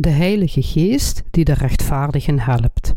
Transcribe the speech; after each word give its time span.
de 0.00 0.08
Heilige 0.08 0.62
Geest 0.62 1.22
die 1.30 1.44
de 1.44 1.52
rechtvaardigen 1.52 2.38
helpt. 2.38 2.92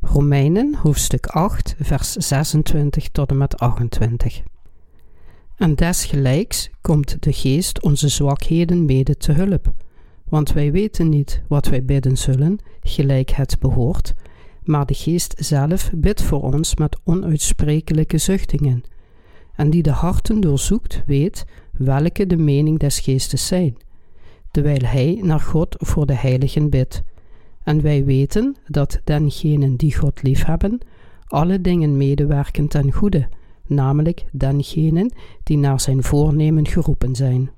Romeinen 0.00 0.74
hoofdstuk 0.74 1.26
8, 1.26 1.74
vers 1.80 2.12
26 2.12 3.08
tot 3.08 3.30
en 3.30 3.38
met 3.38 3.58
28. 3.58 4.42
En 5.56 5.74
desgelijks 5.74 6.70
komt 6.80 7.22
de 7.22 7.32
Geest 7.32 7.82
onze 7.82 8.08
zwakheden 8.08 8.84
mede 8.84 9.16
te 9.16 9.32
hulp, 9.32 9.74
want 10.28 10.52
wij 10.52 10.72
weten 10.72 11.08
niet 11.08 11.42
wat 11.48 11.66
wij 11.66 11.84
bidden 11.84 12.16
zullen, 12.16 12.58
gelijk 12.82 13.30
het 13.30 13.58
behoort, 13.58 14.14
maar 14.62 14.86
de 14.86 14.94
Geest 14.94 15.34
zelf 15.38 15.90
bidt 15.94 16.22
voor 16.22 16.42
ons 16.42 16.76
met 16.76 16.98
onuitsprekelijke 17.04 18.18
zuchtingen. 18.18 18.82
En 19.54 19.70
die 19.70 19.82
de 19.82 19.90
harten 19.90 20.40
doorzoekt, 20.40 21.02
weet 21.06 21.44
welke 21.72 22.26
de 22.26 22.36
mening 22.36 22.78
des 22.78 23.00
Geestes 23.00 23.46
zijn 23.46 23.76
terwijl 24.56 24.84
hij 24.84 25.20
naar 25.22 25.40
God 25.40 25.74
voor 25.78 26.06
de 26.06 26.14
heiligen 26.14 26.70
bidt. 26.70 27.02
En 27.62 27.82
wij 27.82 28.04
weten 28.04 28.56
dat 28.66 29.00
dengenen 29.04 29.76
die 29.76 29.96
God 29.96 30.22
liefhebben, 30.22 30.78
alle 31.26 31.60
dingen 31.60 31.96
medewerken 31.96 32.68
ten 32.68 32.92
goede, 32.92 33.28
namelijk 33.66 34.24
dengenen 34.32 35.12
die 35.42 35.56
naar 35.56 35.80
zijn 35.80 36.02
voornemen 36.02 36.66
geroepen 36.66 37.14
zijn. 37.14 37.50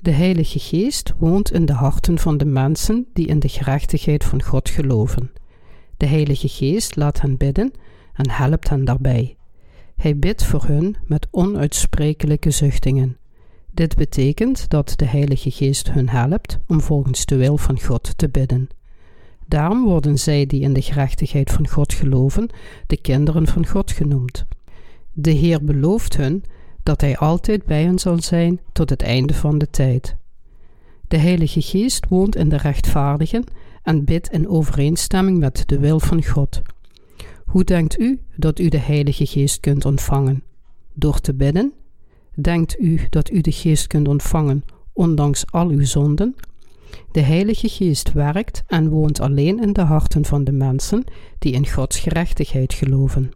De 0.00 0.10
Heilige 0.10 0.58
Geest 0.58 1.12
woont 1.18 1.52
in 1.52 1.66
de 1.66 1.72
harten 1.72 2.18
van 2.18 2.36
de 2.36 2.44
mensen 2.44 3.06
die 3.12 3.26
in 3.26 3.38
de 3.38 3.48
gerechtigheid 3.48 4.24
van 4.24 4.42
God 4.42 4.68
geloven. 4.68 5.32
De 5.96 6.06
Heilige 6.06 6.48
Geest 6.48 6.96
laat 6.96 7.20
hen 7.20 7.36
bidden 7.36 7.72
en 8.12 8.30
helpt 8.30 8.68
hen 8.68 8.84
daarbij. 8.84 9.36
Hij 9.96 10.18
bidt 10.18 10.44
voor 10.44 10.64
hun 10.64 10.96
met 11.06 11.28
onuitsprekelijke 11.30 12.50
zuchtingen. 12.50 13.19
Dit 13.72 13.96
betekent 13.96 14.70
dat 14.70 14.92
de 14.96 15.04
Heilige 15.04 15.50
Geest 15.50 15.92
hun 15.92 16.08
helpt 16.08 16.58
om 16.66 16.80
volgens 16.80 17.26
de 17.26 17.36
wil 17.36 17.56
van 17.56 17.80
God 17.80 18.18
te 18.18 18.28
bidden. 18.28 18.68
Daarom 19.46 19.84
worden 19.84 20.18
zij 20.18 20.46
die 20.46 20.60
in 20.60 20.72
de 20.72 20.82
gerechtigheid 20.82 21.50
van 21.50 21.68
God 21.68 21.92
geloven, 21.92 22.48
de 22.86 22.96
kinderen 22.96 23.46
van 23.46 23.66
God 23.66 23.90
genoemd. 23.90 24.46
De 25.12 25.30
Heer 25.30 25.64
belooft 25.64 26.16
hun 26.16 26.44
dat 26.82 27.00
Hij 27.00 27.16
altijd 27.16 27.64
bij 27.64 27.82
hen 27.82 27.98
zal 27.98 28.22
zijn 28.22 28.60
tot 28.72 28.90
het 28.90 29.02
einde 29.02 29.34
van 29.34 29.58
de 29.58 29.70
tijd. 29.70 30.16
De 31.08 31.16
Heilige 31.16 31.62
Geest 31.62 32.08
woont 32.08 32.36
in 32.36 32.48
de 32.48 32.56
rechtvaardigen 32.56 33.44
en 33.82 34.04
bidt 34.04 34.30
in 34.30 34.48
overeenstemming 34.48 35.38
met 35.38 35.62
de 35.66 35.78
wil 35.78 36.00
van 36.00 36.24
God. 36.24 36.62
Hoe 37.44 37.64
denkt 37.64 38.00
u 38.00 38.20
dat 38.36 38.58
u 38.58 38.68
de 38.68 38.78
Heilige 38.78 39.26
Geest 39.26 39.60
kunt 39.60 39.84
ontvangen? 39.84 40.42
Door 40.94 41.20
te 41.20 41.34
bidden 41.34 41.72
Denkt 42.40 42.80
u 42.80 43.00
dat 43.10 43.30
u 43.30 43.40
de 43.40 43.52
Geest 43.52 43.86
kunt 43.86 44.08
ontvangen, 44.08 44.64
ondanks 44.92 45.44
al 45.50 45.68
uw 45.68 45.84
zonden? 45.84 46.36
De 47.12 47.20
Heilige 47.20 47.68
Geest 47.68 48.12
werkt 48.12 48.62
en 48.66 48.88
woont 48.88 49.20
alleen 49.20 49.62
in 49.62 49.72
de 49.72 49.80
harten 49.80 50.24
van 50.24 50.44
de 50.44 50.52
mensen 50.52 51.04
die 51.38 51.52
in 51.52 51.68
Gods 51.68 51.98
gerechtigheid 51.98 52.74
geloven. 52.74 53.30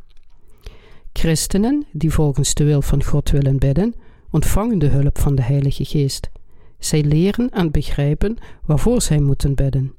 Christenen 1.12 1.84
die 1.92 2.10
volgens 2.10 2.54
de 2.54 2.64
wil 2.64 2.82
van 2.82 3.04
God 3.04 3.30
willen 3.30 3.58
bidden, 3.58 3.94
ontvangen 4.30 4.78
de 4.78 4.88
hulp 4.88 5.18
van 5.18 5.34
de 5.34 5.42
Heilige 5.42 5.84
Geest. 5.84 6.30
Zij 6.78 7.02
leren 7.02 7.50
en 7.50 7.70
begrijpen 7.70 8.36
waarvoor 8.64 9.02
zij 9.02 9.20
moeten 9.20 9.54
bidden. 9.54 9.94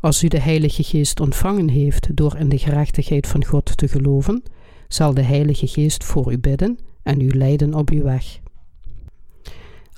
Als 0.00 0.22
u 0.22 0.28
de 0.28 0.40
Heilige 0.40 0.82
Geest 0.82 1.20
ontvangen 1.20 1.68
heeft 1.68 2.16
door 2.16 2.36
in 2.36 2.48
de 2.48 2.58
gerechtigheid 2.58 3.26
van 3.26 3.44
God 3.44 3.76
te 3.76 3.88
geloven, 3.88 4.42
zal 4.88 5.14
de 5.14 5.22
Heilige 5.22 5.66
Geest 5.66 6.04
voor 6.04 6.32
u 6.32 6.38
bidden 6.38 6.78
en 7.02 7.20
u 7.20 7.28
leiden 7.28 7.74
op 7.74 7.90
uw 7.90 8.02
weg. 8.02 8.40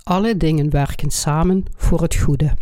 Alle 0.03 0.37
dingen 0.37 0.71
werken 0.71 1.11
samen 1.11 1.65
voor 1.77 2.03
het 2.03 2.15
goede. 2.15 2.57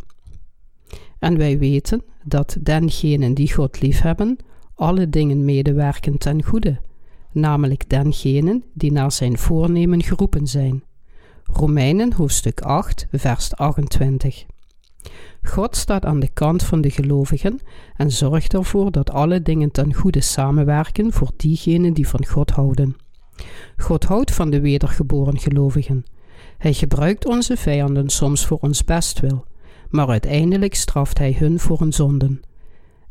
En 1.18 1.38
wij 1.38 1.58
weten 1.58 2.02
dat 2.24 2.56
dengenen 2.60 3.34
die 3.34 3.52
God 3.52 3.80
liefhebben, 3.80 4.36
alle 4.74 5.08
dingen 5.08 5.44
medewerken 5.44 6.18
ten 6.18 6.44
goede, 6.44 6.80
namelijk 7.32 7.88
dengenen 7.88 8.64
die 8.72 8.92
naar 8.92 9.12
zijn 9.12 9.38
voornemen 9.38 10.02
geroepen 10.02 10.46
zijn. 10.46 10.82
Romeinen 11.44 12.12
hoofdstuk 12.12 12.60
8, 12.60 13.06
vers 13.10 13.54
28. 13.54 14.44
God 15.42 15.76
staat 15.76 16.04
aan 16.04 16.20
de 16.20 16.28
kant 16.28 16.62
van 16.62 16.80
de 16.80 16.90
gelovigen 16.90 17.58
en 17.96 18.10
zorgt 18.10 18.54
ervoor 18.54 18.90
dat 18.90 19.10
alle 19.10 19.42
dingen 19.42 19.70
ten 19.70 19.94
goede 19.94 20.20
samenwerken 20.20 21.12
voor 21.12 21.30
diegenen 21.36 21.92
die 21.92 22.08
van 22.08 22.26
God 22.26 22.50
houden. 22.50 22.96
God 23.76 24.04
houdt 24.04 24.34
van 24.34 24.50
de 24.50 24.60
wedergeboren 24.60 25.38
gelovigen. 25.38 26.04
Hij 26.58 26.72
gebruikt 26.72 27.26
onze 27.26 27.56
vijanden 27.56 28.08
soms 28.08 28.46
voor 28.46 28.58
ons 28.60 28.84
bestwil, 28.84 29.44
maar 29.88 30.08
uiteindelijk 30.08 30.74
straft 30.74 31.18
hij 31.18 31.36
hun 31.38 31.60
voor 31.60 31.78
hun 31.78 31.92
zonden. 31.92 32.40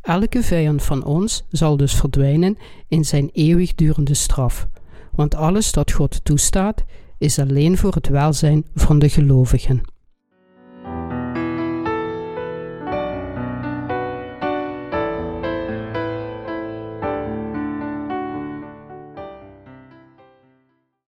Elke 0.01 0.44
vijand 0.44 0.84
van 0.84 1.03
ons 1.03 1.45
zal 1.50 1.78
dus 1.78 1.94
verdwijnen 1.94 2.57
in 2.88 3.06
zijn 3.06 3.29
eeuwigdurende 3.34 4.13
straf, 4.13 4.67
want 5.12 5.35
alles 5.35 5.72
dat 5.72 5.91
God 5.91 6.25
toestaat 6.25 6.84
is 7.17 7.40
alleen 7.40 7.78
voor 7.78 7.94
het 7.94 8.07
welzijn 8.07 8.66
van 8.75 9.00
de 9.00 9.09
gelovigen. 9.09 9.81